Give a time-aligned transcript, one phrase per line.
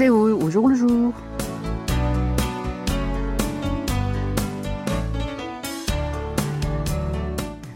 [0.00, 1.12] Séoul au jour le jour.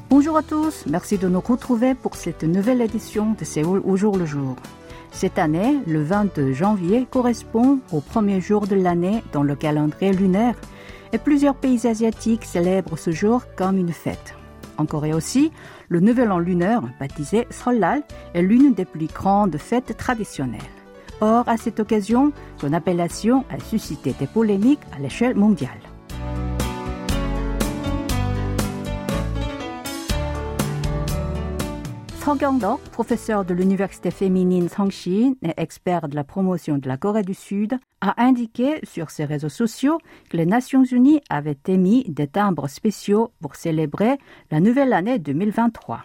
[0.09, 4.17] Bonjour à tous, merci de nous retrouver pour cette nouvelle édition de Séoul au jour
[4.17, 4.57] le jour.
[5.13, 10.55] Cette année, le 22 janvier correspond au premier jour de l'année dans le calendrier lunaire
[11.13, 14.35] et plusieurs pays asiatiques célèbrent ce jour comme une fête.
[14.79, 15.53] En Corée aussi,
[15.91, 18.03] le Nouvel An lunaire, baptisé Seollal,
[18.33, 20.63] est l'une des plus grandes fêtes traditionnelles.
[21.21, 25.81] Or, à cette occasion, son appellation a suscité des polémiques à l'échelle mondiale.
[32.25, 37.23] Seo Kyung-dok, professeur de l'université féminine Songshin et expert de la promotion de la Corée
[37.23, 39.99] du Sud, a indiqué sur ses réseaux sociaux
[40.31, 44.17] que les Nations Unies avaient émis des timbres spéciaux pour célébrer
[44.51, 46.01] la nouvelle année 2023.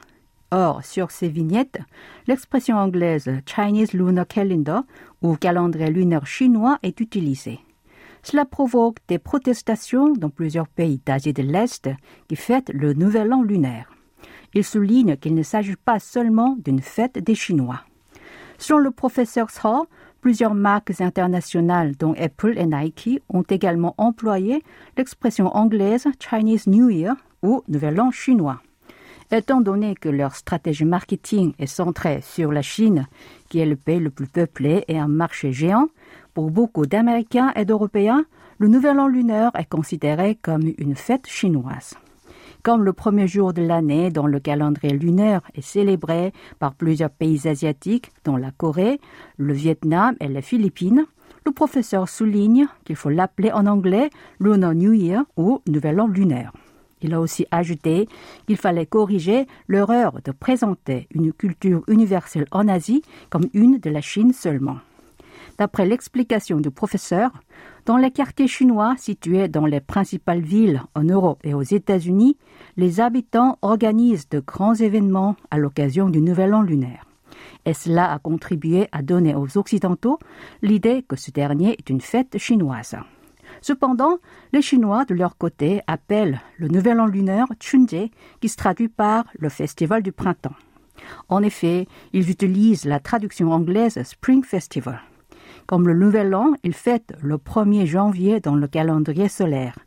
[0.52, 1.80] Or, sur ces vignettes,
[2.28, 4.84] l'expression anglaise Chinese Lunar Calendar
[5.22, 7.60] ou calendrier lunaire chinois est utilisée.
[8.24, 11.90] Cela provoque des protestations dans plusieurs pays d'Asie de l'Est
[12.28, 13.92] qui fêtent le nouvel an lunaire.
[14.54, 17.82] Il souligne qu'il ne s'agit pas seulement d'une fête des Chinois.
[18.58, 19.86] Selon le professeur Shaw,
[20.20, 24.64] plusieurs marques internationales dont Apple et Nike ont également employé
[24.98, 28.62] l'expression anglaise Chinese New Year ou Nouvel An chinois.
[29.32, 33.06] Étant donné que leur stratégie marketing est centrée sur la Chine,
[33.48, 35.88] qui est le pays le plus peuplé et un marché géant,
[36.34, 38.26] pour beaucoup d'Américains et d'Européens,
[38.58, 41.94] le Nouvel An lunaire est considéré comme une fête chinoise.
[42.64, 47.48] Comme le premier jour de l'année dans le calendrier lunaire est célébré par plusieurs pays
[47.48, 49.00] asiatiques, dont la Corée,
[49.38, 51.06] le Vietnam et les Philippines,
[51.46, 56.52] le professeur souligne qu'il faut l'appeler en anglais Lunar New Year ou Nouvel An lunaire.
[57.02, 58.08] Il a aussi ajouté
[58.48, 64.02] qu'il fallait corriger l'erreur de présenter une culture universelle en Asie comme une de la
[64.02, 64.78] Chine seulement.
[65.58, 67.32] D'après l'explication du professeur,
[67.86, 72.38] dans les quartiers chinois situés dans les principales villes en Europe et aux États-Unis,
[72.78, 77.06] les habitants organisent de grands événements à l'occasion du Nouvel An lunaire.
[77.66, 80.20] Et cela a contribué à donner aux Occidentaux
[80.62, 82.96] l'idée que ce dernier est une fête chinoise.
[83.62, 84.18] Cependant,
[84.54, 88.10] les Chinois, de leur côté, appellent le Nouvel An lunaire Chunje,
[88.42, 90.56] qui se traduit par le Festival du printemps.
[91.28, 95.02] En effet, ils utilisent la traduction anglaise Spring Festival.
[95.66, 99.78] Comme le Nouvel An, il fête le 1er janvier dans le calendrier solaire.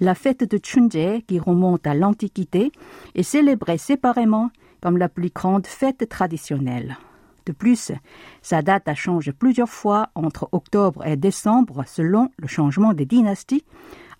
[0.00, 2.72] La fête de Chunje, qui remonte à l'Antiquité,
[3.14, 6.96] est célébrée séparément comme la plus grande fête traditionnelle.
[7.48, 7.92] De plus,
[8.42, 13.64] sa date a changé plusieurs fois entre octobre et décembre selon le changement des dynasties,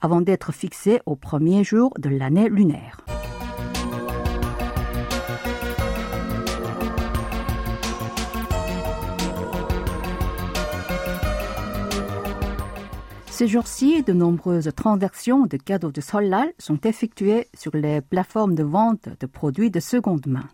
[0.01, 3.05] avant d'être fixée au premier jour de l'année lunaire.
[13.27, 18.65] Ces jours-ci, de nombreuses transactions de cadeaux de Solal sont effectuées sur les plateformes de
[18.65, 20.49] vente de produits de seconde main.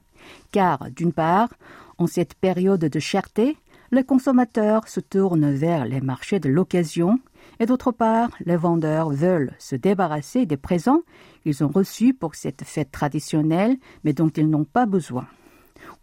[0.52, 1.50] Car, d'une part,
[1.98, 3.56] en cette période de cherté,
[3.92, 7.18] les consommateurs se tournent vers les marchés de l'occasion
[7.60, 11.02] et d'autre part, les vendeurs veulent se débarrasser des présents
[11.42, 15.26] qu'ils ont reçus pour cette fête traditionnelle mais dont ils n'ont pas besoin.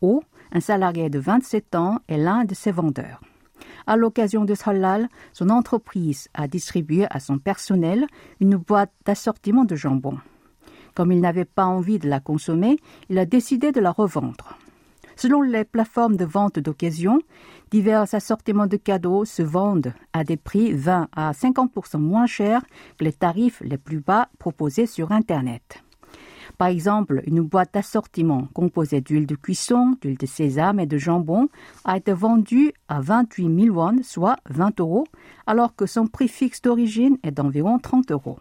[0.01, 3.21] Ou, un salarié de 27 ans est l'un de ces vendeurs.
[3.87, 8.07] À l'occasion de Solal, son entreprise a distribué à son personnel
[8.39, 10.17] une boîte d'assortiment de jambon.
[10.95, 12.77] Comme il n'avait pas envie de la consommer,
[13.09, 14.57] il a décidé de la revendre.
[15.15, 17.19] Selon les plateformes de vente d'occasion,
[17.69, 22.63] divers assortiments de cadeaux se vendent à des prix 20 à 50% moins chers
[22.97, 25.83] que les tarifs les plus bas proposés sur Internet.
[26.57, 31.49] Par exemple, une boîte d'assortiment composée d'huile de cuisson, d'huile de sésame et de jambon
[31.85, 35.05] a été vendue à 28 000 won, soit 20 euros,
[35.47, 38.39] alors que son prix fixe d'origine est d'environ 30 euros.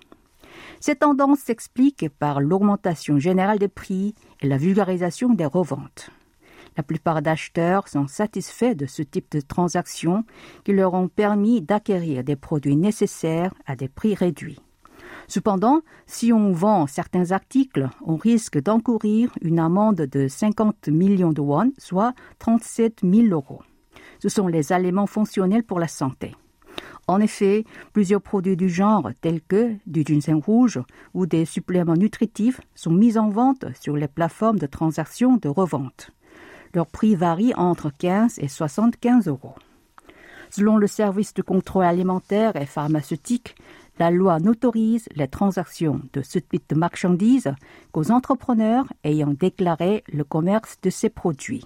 [0.81, 6.11] Cette tendance s'explique par l'augmentation générale des prix et la vulgarisation des reventes.
[6.77, 10.25] La plupart d'acheteurs sont satisfaits de ce type de transactions
[10.65, 14.61] qui leur ont permis d'acquérir des produits nécessaires à des prix réduits.
[15.27, 21.41] Cependant, si on vend certains articles, on risque d'encourir une amende de 50 millions de
[21.41, 23.63] won, soit 37 000 euros.
[24.21, 26.35] Ce sont les aliments fonctionnels pour la santé.
[27.07, 30.81] En effet, plusieurs produits du genre, tels que du ginseng rouge
[31.15, 36.11] ou des suppléments nutritifs, sont mis en vente sur les plateformes de transactions de revente.
[36.75, 39.55] Leur prix varie entre 15 et 75 euros.
[40.51, 43.55] Selon le service de contrôle alimentaire et pharmaceutique,
[43.99, 47.53] la loi n'autorise les transactions de ce type de marchandises
[47.93, 51.65] qu'aux entrepreneurs ayant déclaré le commerce de ces produits.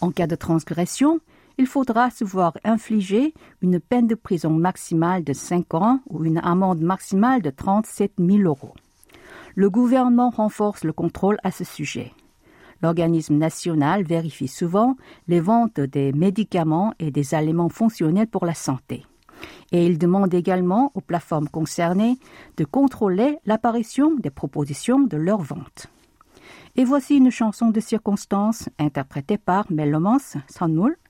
[0.00, 1.20] En cas de transgression,
[1.62, 6.38] il faudra se voir infliger une peine de prison maximale de 5 ans ou une
[6.38, 8.74] amende maximale de 37 000 euros.
[9.54, 12.10] Le gouvernement renforce le contrôle à ce sujet.
[12.82, 14.96] L'organisme national vérifie souvent
[15.28, 19.06] les ventes des médicaments et des aliments fonctionnels pour la santé.
[19.70, 22.18] Et il demande également aux plateformes concernées
[22.56, 25.86] de contrôler l'apparition des propositions de leur vente.
[26.74, 30.96] Et voici une chanson de circonstance interprétée par Melomans Sanmul,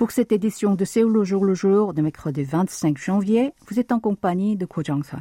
[0.00, 3.92] Pour cette édition de Séoul le jour le jour de mercredi 25 janvier, vous êtes
[3.92, 5.18] en compagnie de Ko Jong-son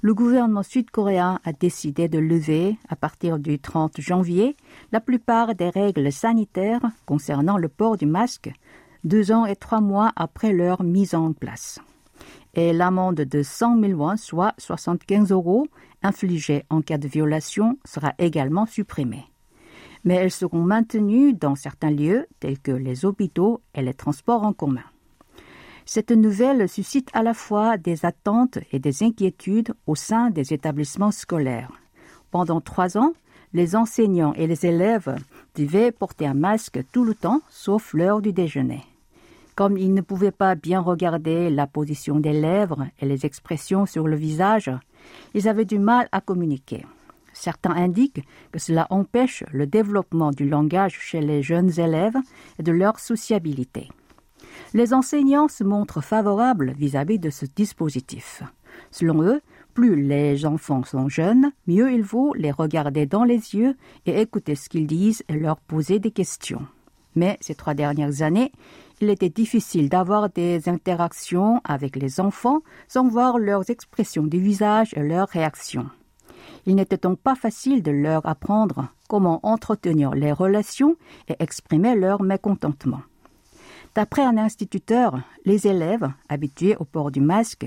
[0.00, 4.54] le gouvernement sud-coréen a décidé de lever, à partir du 30 janvier,
[4.92, 8.52] la plupart des règles sanitaires concernant le port du masque,
[9.02, 11.80] deux ans et trois mois après leur mise en place.
[12.54, 15.66] Et l'amende de 100 000 won, soit 75 euros,
[16.04, 19.27] infligée en cas de violation, sera également supprimée.
[20.08, 24.54] Mais elles seront maintenues dans certains lieux, tels que les hôpitaux et les transports en
[24.54, 24.88] commun.
[25.84, 31.10] Cette nouvelle suscite à la fois des attentes et des inquiétudes au sein des établissements
[31.10, 31.72] scolaires.
[32.30, 33.12] Pendant trois ans,
[33.52, 35.14] les enseignants et les élèves
[35.54, 38.86] devaient porter un masque tout le temps, sauf l'heure du déjeuner.
[39.56, 44.08] Comme ils ne pouvaient pas bien regarder la position des lèvres et les expressions sur
[44.08, 44.70] le visage,
[45.34, 46.86] ils avaient du mal à communiquer.
[47.38, 52.16] Certains indiquent que cela empêche le développement du langage chez les jeunes élèves
[52.58, 53.88] et de leur sociabilité.
[54.74, 58.42] Les enseignants se montrent favorables vis-à-vis de ce dispositif.
[58.90, 59.40] Selon eux,
[59.72, 64.56] plus les enfants sont jeunes, mieux il vaut les regarder dans les yeux et écouter
[64.56, 66.66] ce qu'ils disent et leur poser des questions.
[67.14, 68.50] Mais ces trois dernières années,
[69.00, 74.92] il était difficile d'avoir des interactions avec les enfants sans voir leurs expressions du visage
[74.96, 75.88] et leurs réactions.
[76.66, 80.96] Il n'était donc pas facile de leur apprendre comment entretenir les relations
[81.28, 83.02] et exprimer leur mécontentement.
[83.94, 87.66] D'après un instituteur, les élèves, habitués au port du masque,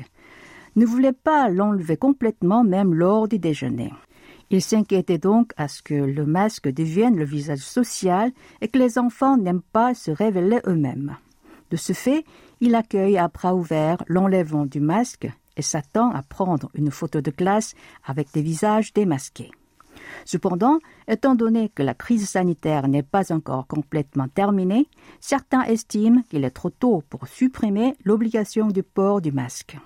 [0.76, 3.92] ne voulaient pas l'enlever complètement même lors du déjeuner.
[4.50, 8.32] Ils s'inquiétaient donc à ce que le masque devienne le visage social
[8.62, 11.16] et que les enfants n'aiment pas se révéler eux-mêmes.
[11.70, 12.26] De ce fait,
[12.60, 15.30] il accueille à bras ouverts l'enlèvement du masque
[15.64, 17.74] s'attend à prendre une photo de classe
[18.06, 19.52] avec des visages démasqués.
[20.26, 24.88] Cependant, étant donné que la crise sanitaire n'est pas encore complètement terminée,
[25.20, 29.78] certains estiment qu'il est trop tôt pour supprimer l'obligation du port du masque.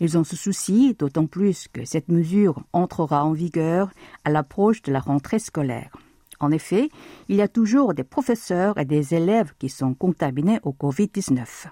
[0.00, 3.90] Ils ont ce souci d'autant plus que cette mesure entrera en vigueur
[4.24, 5.90] à l'approche de la rentrée scolaire.
[6.40, 6.88] En effet,
[7.28, 11.66] il y a toujours des professeurs et des élèves qui sont contaminés au Covid-19.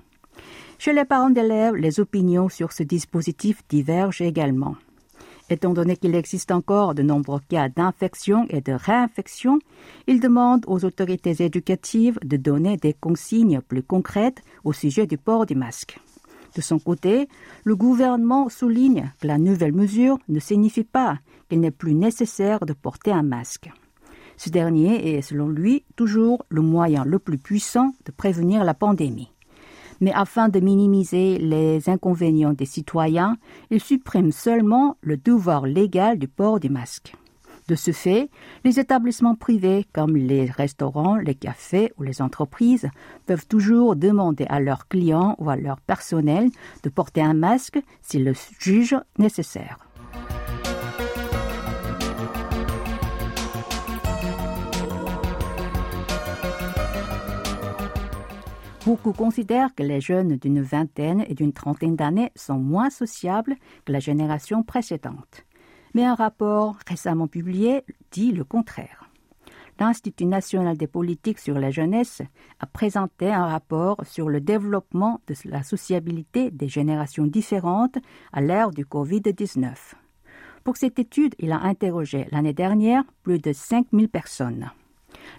[0.78, 4.76] Chez les parents d'élèves, les opinions sur ce dispositif divergent également.
[5.49, 9.59] Étant donné qu'il existe encore de nombreux cas d'infection et de réinfection,
[10.06, 15.47] il demande aux autorités éducatives de donner des consignes plus concrètes au sujet du port
[15.47, 15.99] du masque.
[16.56, 17.28] De son côté,
[17.64, 21.18] le gouvernement souligne que la nouvelle mesure ne signifie pas
[21.49, 23.71] qu'il n'est plus nécessaire de porter un masque.
[24.37, 29.30] Ce dernier est, selon lui, toujours le moyen le plus puissant de prévenir la pandémie
[30.00, 33.37] mais afin de minimiser les inconvénients des citoyens,
[33.71, 37.15] il supprime seulement le devoir légal du port du masque.
[37.69, 38.31] De ce fait,
[38.65, 42.88] les établissements privés comme les restaurants, les cafés ou les entreprises
[43.26, 46.49] peuvent toujours demander à leurs clients ou à leur personnel
[46.85, 49.79] de porter un masque s'ils le jugent nécessaire.
[58.87, 63.90] Beaucoup considèrent que les jeunes d'une vingtaine et d'une trentaine d'années sont moins sociables que
[63.90, 65.45] la génération précédente.
[65.93, 69.11] Mais un rapport récemment publié dit le contraire.
[69.81, 72.23] L'Institut national des politiques sur la jeunesse
[72.61, 77.99] a présenté un rapport sur le développement de la sociabilité des générations différentes
[78.33, 79.95] à l'ère du Covid-19.
[80.62, 84.71] Pour cette étude, il a interrogé l'année dernière plus de 5000 personnes.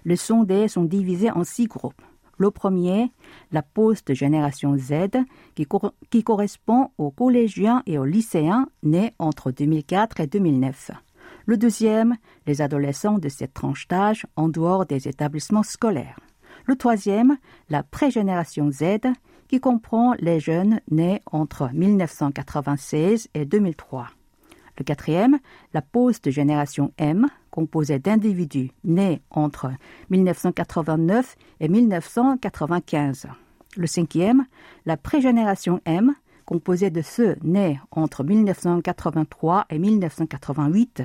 [0.04, 2.02] Les sondés sont divisés en six groupes.
[2.38, 3.12] Le premier,
[3.50, 5.18] la post-génération Z,
[5.56, 10.92] qui, correspond aux collégiens et aux lycéens nés entre 2004 et 2009.
[11.46, 12.16] Le deuxième,
[12.46, 16.20] les adolescents de cette tranche d'âge en dehors des établissements scolaires.
[16.66, 17.38] Le troisième,
[17.70, 19.08] la pré-génération Z,
[19.48, 24.08] qui comprend les jeunes nés entre 1996 et 2003.
[24.78, 25.38] Le quatrième,
[25.74, 27.26] la post-génération M,
[27.58, 29.72] composée d'individus nés entre
[30.10, 33.26] 1989 et 1995.
[33.76, 34.46] Le cinquième,
[34.86, 41.02] la pré-génération M, composée de ceux nés entre 1983 et 1988,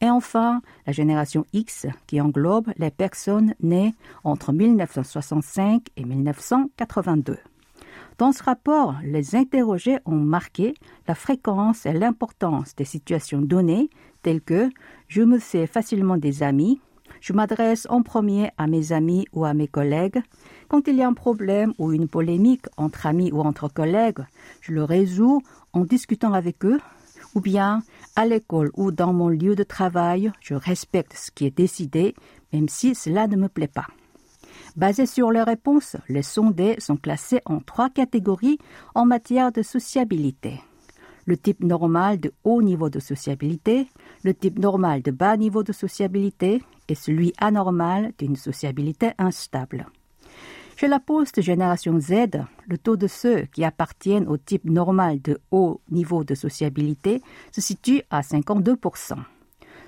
[0.00, 7.38] et enfin la génération X qui englobe les personnes nées entre 1965 et 1982.
[8.18, 10.74] Dans ce rapport, les interrogés ont marqué
[11.06, 13.90] la fréquence et l'importance des situations données
[14.22, 14.70] telles que
[15.06, 16.80] je me fais facilement des amis,
[17.20, 20.20] je m'adresse en premier à mes amis ou à mes collègues,
[20.66, 24.26] quand il y a un problème ou une polémique entre amis ou entre collègues,
[24.62, 25.40] je le résous
[25.72, 26.80] en discutant avec eux,
[27.36, 27.82] ou bien
[28.16, 32.16] à l'école ou dans mon lieu de travail, je respecte ce qui est décidé,
[32.52, 33.86] même si cela ne me plaît pas.
[34.76, 38.58] Basés sur les réponses, les sondés sont classés en trois catégories
[38.94, 40.60] en matière de sociabilité.
[41.26, 43.88] Le type normal de haut niveau de sociabilité,
[44.24, 49.86] le type normal de bas niveau de sociabilité et celui anormal d'une sociabilité instable.
[50.76, 55.80] Chez la post-génération Z, le taux de ceux qui appartiennent au type normal de haut
[55.90, 59.16] niveau de sociabilité se situe à 52%.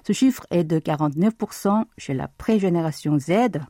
[0.04, 3.60] Ce chiffre est de 49% chez la pré-génération Z,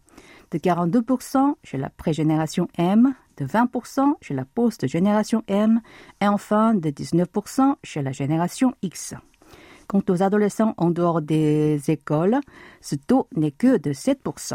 [0.50, 5.80] de 42% chez la pré-génération M, de 20% chez la post-génération M
[6.20, 9.14] et enfin de 19% chez la génération X.
[9.86, 12.38] Quant aux adolescents en dehors des écoles,
[12.80, 14.54] ce taux n'est que de 7%.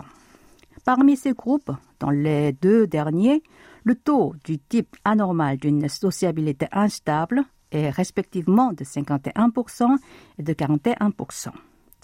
[0.85, 3.43] Parmi ces groupes, dans les deux derniers,
[3.83, 9.97] le taux du type anormal d'une sociabilité instable est respectivement de 51%
[10.37, 11.49] et de 41%.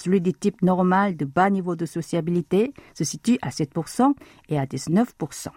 [0.01, 4.15] Celui du type normal de bas niveau de sociabilité se situe à 7%
[4.49, 5.49] et à 19%.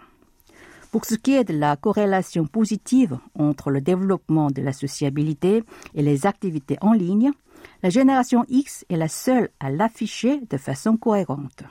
[0.91, 5.63] Pour ce qui est de la corrélation positive entre le développement de la sociabilité
[5.95, 7.31] et les activités en ligne,
[7.81, 11.63] la génération X est la seule à l'afficher de façon cohérente.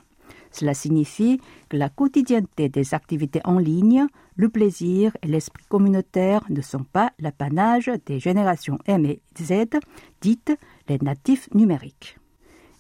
[0.51, 6.61] Cela signifie que la quotidienneté des activités en ligne, le plaisir et l'esprit communautaire ne
[6.61, 9.79] sont pas l'apanage des générations M et Z,
[10.21, 10.53] dites
[10.89, 12.19] les natifs numériques.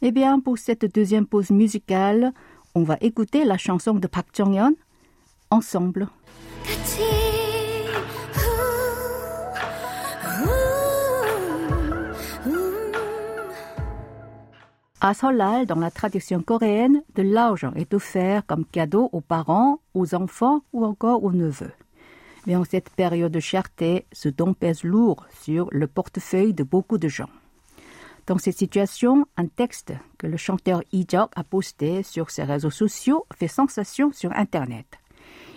[0.06, 2.34] Eh bien, pour cette deuxième pause musicale,
[2.74, 4.74] on va écouter la chanson de Park Jong-yeon,
[5.50, 6.08] Ensemble.
[15.00, 20.14] À Solal, dans la tradition coréenne, de l'argent est offert comme cadeau aux parents, aux
[20.14, 21.72] enfants ou encore aux neveux.
[22.46, 26.98] Mais en cette période de cherté, ce don pèse lourd sur le portefeuille de beaucoup
[26.98, 27.30] de gens.
[28.26, 33.26] Dans cette situation, un texte que le chanteur Ijok a posté sur ses réseaux sociaux
[33.34, 34.86] fait sensation sur Internet.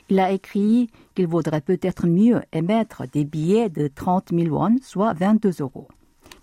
[0.09, 5.13] Il a écrit qu'il vaudrait peut-être mieux émettre des billets de 30 000 won, soit
[5.13, 5.87] 22 euros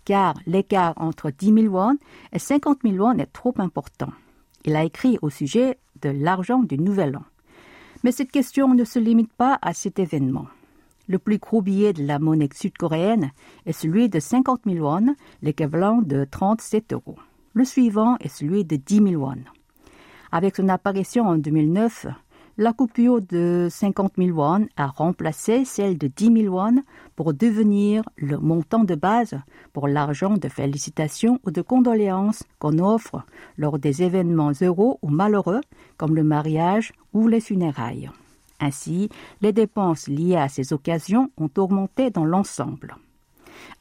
[0.04, 1.96] car l'écart entre 10 000 won
[2.32, 4.12] et 50 000 won est trop important.
[4.64, 7.24] Il a écrit au sujet de l'argent du Nouvel An.
[8.02, 10.46] Mais cette question ne se limite pas à cet événement.
[11.06, 13.30] Le plus gros billet de la monnaie sud-coréenne
[13.66, 17.18] est celui de 50 000 won, l'équivalent de 37 euros.
[17.52, 19.36] Le suivant est celui de 10 000 won.
[20.32, 22.06] Avec son apparition en 2009,
[22.56, 26.82] la coupure de 50 000 won a remplacé celle de 10 000 won
[27.16, 29.34] pour devenir le montant de base
[29.72, 33.24] pour l'argent de félicitations ou de condoléances qu'on offre
[33.58, 35.60] lors des événements heureux ou malheureux
[35.96, 38.10] comme le mariage ou les funérailles.
[38.64, 39.10] Ainsi,
[39.42, 42.96] les dépenses liées à ces occasions ont augmenté dans l'ensemble.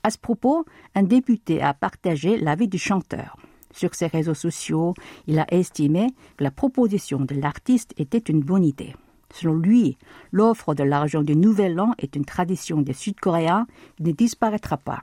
[0.03, 3.37] À ce propos, un député a partagé l'avis du chanteur.
[3.71, 4.93] Sur ses réseaux sociaux,
[5.25, 8.93] il a estimé que la proposition de l'artiste était une bonne idée.
[9.33, 9.97] Selon lui,
[10.33, 15.01] l'offre de l'argent du Nouvel An est une tradition des Sud-Coréens qui ne disparaîtra pas.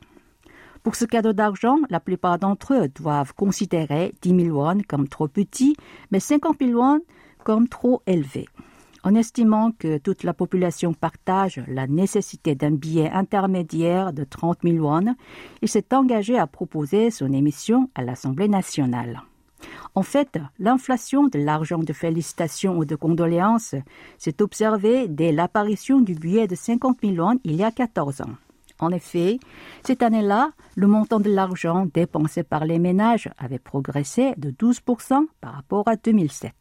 [0.82, 5.26] Pour ce cadeau d'argent, la plupart d'entre eux doivent considérer 10 000 won comme trop
[5.26, 5.75] petit,
[6.10, 7.00] mais 50 000 won
[7.44, 8.46] comme trop élevé.
[9.02, 14.85] En estimant que toute la population partage la nécessité d'un billet intermédiaire de 30 000
[14.85, 15.14] won,
[15.62, 19.23] il s'est engagé à proposer son émission à l'Assemblée nationale.
[19.95, 23.75] En fait, l'inflation de l'argent de félicitations ou de condoléances
[24.19, 28.37] s'est observée dès l'apparition du billet de 50 000 won il y a 14 ans.
[28.80, 29.38] En effet,
[29.83, 35.54] cette année-là, le montant de l'argent dépensé par les ménages avait progressé de 12% par
[35.54, 36.52] rapport à 2007.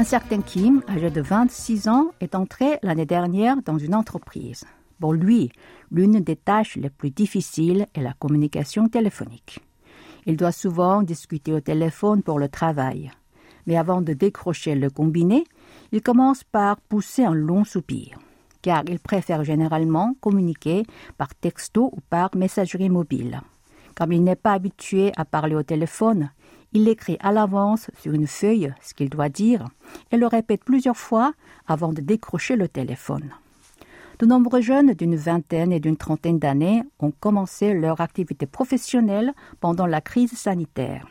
[0.00, 4.64] Un certain Kim, âgé de 26 ans, est entré l'année dernière dans une entreprise.
[4.98, 5.52] Pour lui,
[5.90, 9.60] l'une des tâches les plus difficiles est la communication téléphonique.
[10.24, 13.10] Il doit souvent discuter au téléphone pour le travail.
[13.66, 15.44] Mais avant de décrocher le combiné,
[15.92, 18.18] il commence par pousser un long soupir,
[18.62, 20.84] car il préfère généralement communiquer
[21.18, 23.42] par texto ou par messagerie mobile.
[23.96, 26.30] Comme il n'est pas habitué à parler au téléphone,
[26.72, 29.68] il écrit à l'avance sur une feuille ce qu'il doit dire
[30.10, 31.32] et le répète plusieurs fois
[31.66, 33.30] avant de décrocher le téléphone.
[34.18, 39.86] De nombreux jeunes d'une vingtaine et d'une trentaine d'années ont commencé leur activité professionnelle pendant
[39.86, 41.06] la crise sanitaire.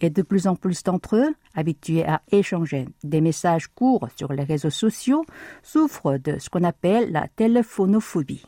[0.00, 4.44] Et de plus en plus d'entre eux, habitués à échanger des messages courts sur les
[4.44, 5.24] réseaux sociaux,
[5.62, 8.46] souffrent de ce qu'on appelle la téléphonophobie.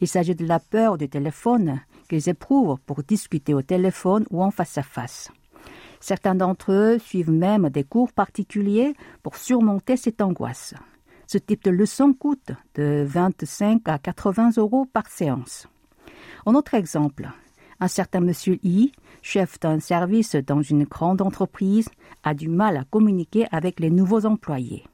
[0.00, 4.50] Il s'agit de la peur du téléphone qu'ils éprouvent pour discuter au téléphone ou en
[4.50, 5.30] face à face.
[6.00, 10.74] Certains d'entre eux suivent même des cours particuliers pour surmonter cette angoisse.
[11.26, 15.68] Ce type de leçon coûte de 25 à 80 euros par séance.
[16.46, 17.28] Un autre exemple,
[17.80, 21.88] un certain monsieur I, chef d'un service dans une grande entreprise,
[22.22, 24.84] a du mal à communiquer avec les nouveaux employés.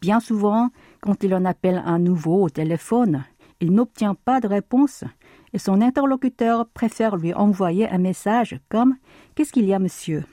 [0.00, 3.24] Bien souvent, quand il en appelle un nouveau au téléphone,
[3.60, 5.04] il n'obtient pas de réponse
[5.52, 8.96] et son interlocuteur préfère lui envoyer un message comme
[9.34, 10.24] Qu'est-ce qu'il y a, monsieur?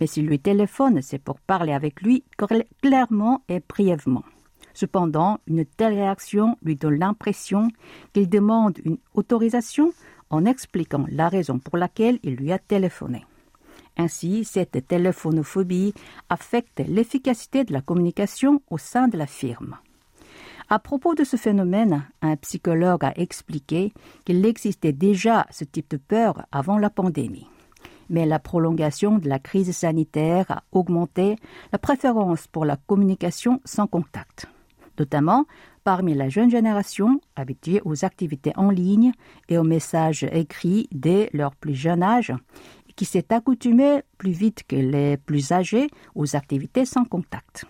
[0.00, 2.24] Mais s'il lui téléphone, c'est pour parler avec lui
[2.80, 4.24] clairement et brièvement.
[4.74, 7.68] Cependant, une telle réaction lui donne l'impression
[8.12, 9.92] qu'il demande une autorisation
[10.30, 13.24] en expliquant la raison pour laquelle il lui a téléphoné.
[13.96, 15.94] Ainsi, cette téléphonophobie
[16.28, 19.78] affecte l'efficacité de la communication au sein de la firme.
[20.68, 23.92] À propos de ce phénomène, un psychologue a expliqué
[24.24, 27.48] qu'il existait déjà ce type de peur avant la pandémie
[28.08, 31.36] mais la prolongation de la crise sanitaire a augmenté
[31.72, 34.46] la préférence pour la communication sans contact,
[34.98, 35.46] notamment
[35.84, 39.12] parmi la jeune génération habituée aux activités en ligne
[39.48, 42.32] et aux messages écrits dès leur plus jeune âge,
[42.94, 47.64] qui s'est accoutumée plus vite que les plus âgés aux activités sans contact.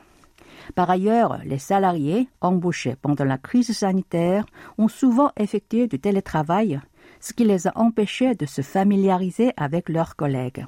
[0.75, 4.45] Par ailleurs, les salariés embauchés pendant la crise sanitaire
[4.79, 6.81] ont souvent effectué du télétravail
[7.21, 10.67] ce qui les a empêchés de se familiariser avec leurs collègues.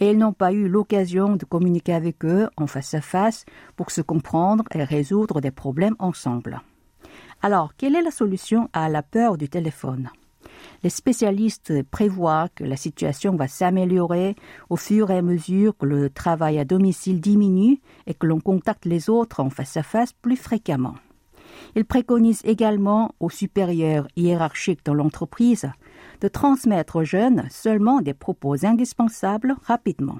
[0.00, 3.44] Et ils n'ont pas eu l'occasion de communiquer avec eux en face à face
[3.76, 6.60] pour se comprendre et résoudre des problèmes ensemble.
[7.42, 10.10] Alors, quelle est la solution à la peur du téléphone?
[10.82, 14.36] Les spécialistes prévoient que la situation va s'améliorer
[14.70, 18.84] au fur et à mesure que le travail à domicile diminue et que l'on contacte
[18.84, 20.94] les autres en face à face plus fréquemment.
[21.76, 25.70] Il préconise également aux supérieurs hiérarchiques dans l'entreprise
[26.22, 30.18] de transmettre aux jeunes seulement des propos indispensables rapidement.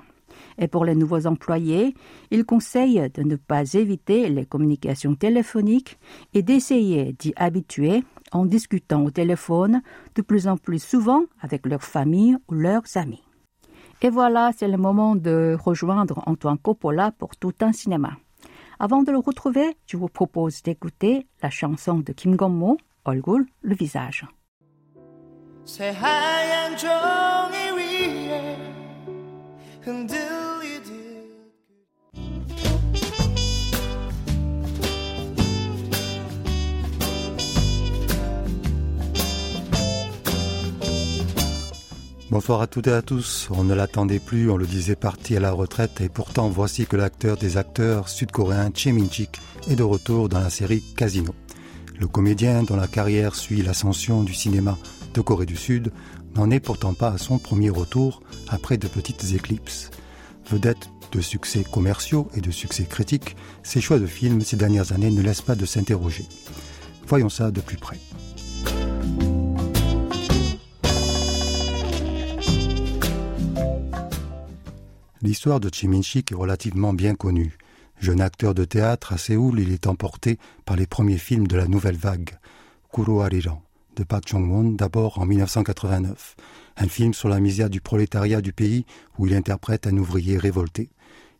[0.59, 1.95] Et pour les nouveaux employés,
[2.31, 5.99] il conseille de ne pas éviter les communications téléphoniques
[6.35, 9.81] et d'essayer d'y habituer en discutant au téléphone
[10.15, 13.23] de plus en plus souvent avec leur famille ou leurs amis.
[14.03, 18.11] Et voilà, c'est le moment de rejoindre Antoine Coppola pour tout un cinéma.
[18.79, 22.37] Avant de le retrouver, je vous propose d'écouter la chanson de Kim
[23.07, 24.27] 얼굴, le visage.
[42.29, 43.47] Bonsoir à toutes et à tous.
[43.53, 46.97] On ne l'attendait plus, on le disait parti à la retraite et pourtant voici que
[46.97, 51.33] l'acteur des acteurs sud-coréen Che Min-chik est de retour dans la série Casino.
[52.01, 54.77] Le comédien dont la carrière suit l'ascension du cinéma
[55.15, 55.93] de Corée du Sud
[56.35, 59.93] n'en est pourtant pas à son premier retour après de petites éclipses.
[60.51, 65.13] Vedette de succès commerciaux et de succès critiques, ses choix de films ces dernières années
[65.13, 66.25] ne laissent pas de s'interroger.
[67.07, 67.99] Voyons ça de plus près.
[75.27, 77.59] L'histoire de Chiminchik est relativement bien connue.
[77.99, 81.67] Jeune acteur de théâtre à Séoul, il est emporté par les premiers films de la
[81.67, 82.39] nouvelle vague,
[82.93, 83.61] Kuro Ariran,
[83.97, 86.37] de Park Chung-won, d'abord en 1989,
[86.77, 88.87] un film sur la misère du prolétariat du pays
[89.19, 90.91] où il interprète un ouvrier révolté.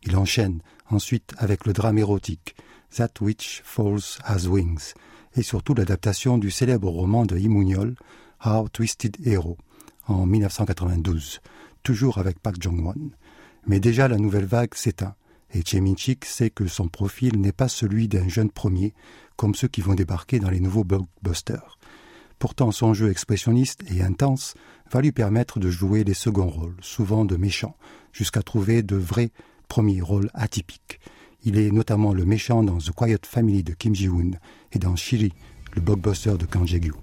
[0.03, 2.57] Il enchaîne ensuite avec le drame érotique,
[2.93, 4.95] That Which Falls Has Wings,
[5.37, 7.95] et surtout l'adaptation du célèbre roman de Imuniol,
[8.45, 9.57] How Twisted Hero,
[10.07, 11.39] en 1992,
[11.83, 13.11] toujours avec Park Jong-won.
[13.67, 15.15] Mais déjà la nouvelle vague s'éteint,
[15.53, 18.93] et Cheminchik sait que son profil n'est pas celui d'un jeune premier,
[19.35, 21.77] comme ceux qui vont débarquer dans les nouveaux blockbusters.
[22.39, 24.53] Pourtant son jeu expressionniste et intense
[24.91, 27.75] va lui permettre de jouer les seconds rôles, souvent de méchants,
[28.13, 29.31] jusqu'à trouver de vrais
[29.67, 30.99] premiers rôles atypiques.
[31.43, 34.37] Il est notamment le méchant dans The Quiet Family de Kim Ji-woon
[34.71, 35.33] et dans Shiri,
[35.75, 36.93] le blockbuster de Kang Jae-gyu.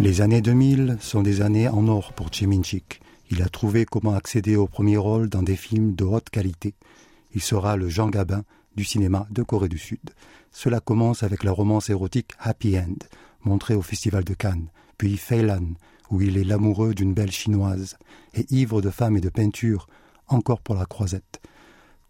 [0.00, 3.00] Les années 2000 sont des années en or pour Min-chik.
[3.32, 6.74] Il a trouvé comment accéder au premier rôle dans des films de haute qualité.
[7.34, 8.44] Il sera le Jean Gabin
[8.76, 9.98] du cinéma de Corée du Sud.
[10.52, 12.94] Cela commence avec la romance érotique Happy End,
[13.42, 15.74] montrée au Festival de Cannes, puis Feilan,
[16.12, 17.96] où il est l'amoureux d'une belle chinoise,
[18.34, 19.88] et ivre de femmes et de peinture,
[20.28, 21.40] encore pour la croisette.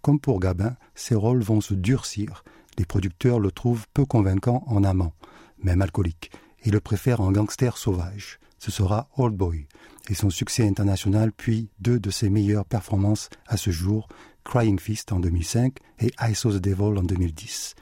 [0.03, 2.45] Comme pour Gabin, ses rôles vont se durcir.
[2.77, 5.15] Les producteurs le trouvent peu convaincant en amant,
[5.63, 6.31] même alcoolique,
[6.65, 8.39] et le préfèrent en gangster sauvage.
[8.59, 9.67] Ce sera Old Boy,
[10.09, 14.09] et son succès international, puis deux de ses meilleures performances à ce jour,
[14.45, 17.75] Crying Fist en 2005 et I Saw the Devil en 2010.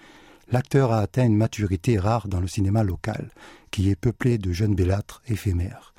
[0.51, 3.31] L'acteur a atteint une maturité rare dans le cinéma local,
[3.71, 5.95] qui est peuplé de jeunes bellâtres éphémères.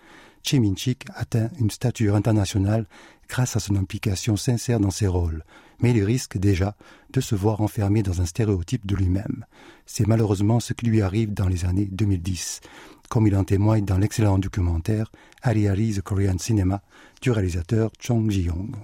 [0.54, 2.88] Min-chik atteint une stature internationale
[3.28, 5.44] grâce à son implication sincère dans ses rôles,
[5.80, 6.76] mais il risque déjà
[7.12, 9.46] de se voir enfermé dans un stéréotype de lui-même.
[9.86, 12.62] C'est malheureusement ce qui lui arrive dans les années 2010,
[13.10, 15.12] comme il en témoigne dans l'excellent documentaire
[15.42, 16.82] Ali Ali the Korean Cinema
[17.22, 18.76] du réalisateur Chong Ji-yong.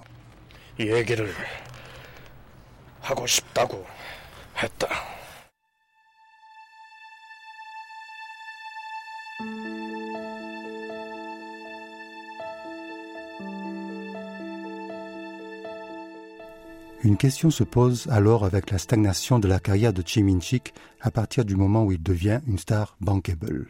[17.04, 21.44] Une question se pose alors avec la stagnation de la carrière de Min-chik à partir
[21.44, 23.68] du moment où il devient une star bankable.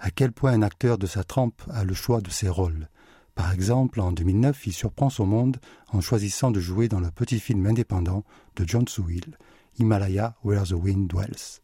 [0.00, 2.88] À quel point un acteur de sa trempe a le choix de ses rôles?
[3.36, 5.58] Par exemple, en 2009, il surprend son monde
[5.92, 8.24] en choisissant de jouer dans le petit film indépendant
[8.56, 9.38] de John Soo-il,
[9.78, 11.60] Himalaya Where the Wind Dwells.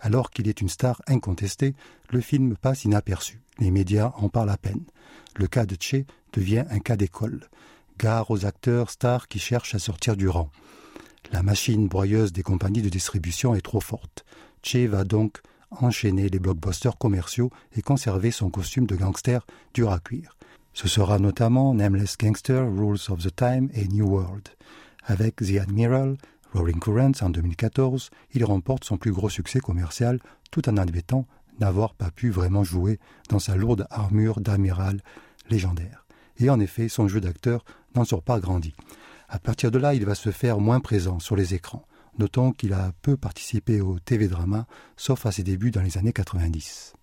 [0.00, 1.74] Alors qu'il est une star incontestée,
[2.10, 3.40] le film passe inaperçu.
[3.58, 4.84] Les médias en parlent à peine.
[5.34, 7.40] Le cas de Che devient un cas d'école
[7.98, 10.50] gare aux acteurs stars qui cherchent à sortir du rang.
[11.32, 14.24] La machine broyeuse des compagnies de distribution est trop forte.
[14.62, 19.98] Che va donc enchaîner les blockbusters commerciaux et conserver son costume de gangster dur à
[19.98, 20.36] cuire.
[20.72, 24.48] Ce sera notamment Nameless Gangster, Rules of the Time et New World.
[25.04, 26.16] Avec The Admiral,
[26.54, 31.26] Rolling Currents en 2014, il remporte son plus gros succès commercial tout en admettant
[31.60, 35.00] n'avoir pas pu vraiment jouer dans sa lourde armure d'amiral
[35.50, 36.07] légendaire.
[36.38, 38.74] Et en effet, son jeu d'acteur n'en sort pas grandi.
[39.28, 41.86] À partir de là, il va se faire moins présent sur les écrans.
[42.18, 46.97] Notons qu'il a peu participé au TV-drama, sauf à ses débuts dans les années 90.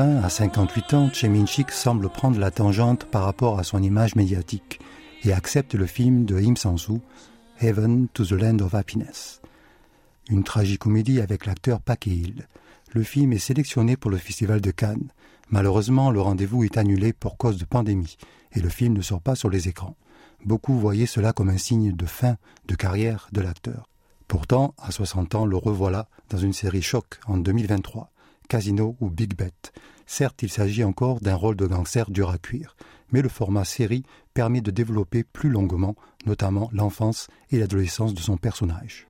[0.00, 4.14] En 2020, à 58 ans, Min-chik semble prendre la tangente par rapport à son image
[4.14, 4.80] médiatique
[5.24, 7.02] et accepte le film de Im Sang-soo,
[7.60, 9.42] Heaven to the Land of Happiness.
[10.30, 12.48] Une tragicomédie avec l'acteur Park Hee-il.
[12.94, 15.10] Le film est sélectionné pour le Festival de Cannes.
[15.50, 18.16] Malheureusement, le rendez-vous est annulé pour cause de pandémie
[18.52, 19.96] et le film ne sort pas sur les écrans.
[20.46, 23.86] Beaucoup voyaient cela comme un signe de fin de carrière de l'acteur.
[24.28, 28.09] Pourtant, à 60 ans, le revoilà dans une série choc en 2023.
[28.50, 29.70] Casino ou Big Bet.
[30.06, 32.74] Certes, il s'agit encore d'un rôle de gangster dur à cuire,
[33.12, 34.02] mais le format série
[34.34, 35.94] permet de développer plus longuement,
[36.26, 39.06] notamment l'enfance et l'adolescence de son personnage.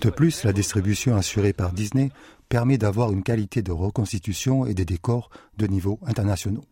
[0.00, 2.08] De plus, la distribution assurée par Disney
[2.48, 6.64] permet d'avoir une qualité de reconstitution et des décors de niveau internationaux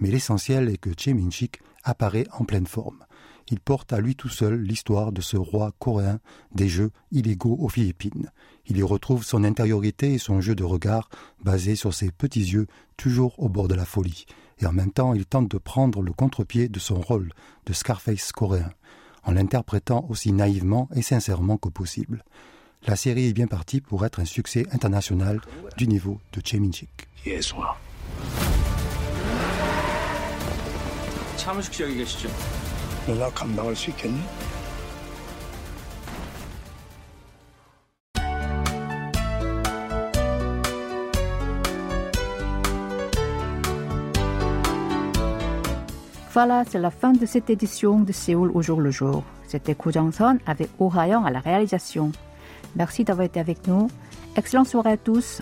[0.00, 3.04] mais l'essentiel est que Min-chik apparaît en pleine forme.
[3.50, 6.20] Il porte à lui tout seul l'histoire de ce roi coréen
[6.54, 8.30] des jeux illégaux aux Philippines.
[8.66, 11.08] Il y retrouve son intériorité et son jeu de regard
[11.42, 12.66] basé sur ses petits yeux
[12.98, 14.26] toujours au bord de la folie.
[14.60, 17.32] Et en même temps, il tente de prendre le contre-pied de son rôle
[17.64, 18.70] de Scarface coréen,
[19.24, 22.24] en l'interprétant aussi naïvement et sincèrement que possible.
[22.86, 25.40] La série est bien partie pour être un succès international
[25.76, 26.40] du niveau de
[46.32, 49.24] Voilà, c'est la fin de cette édition de Séoul au jour le jour.
[49.46, 49.90] C'était Ko
[50.46, 52.12] avec Oh Ha-young à la réalisation.
[52.76, 53.88] Merci d'avoir été avec nous
[54.36, 55.40] Excellente soirée à tous.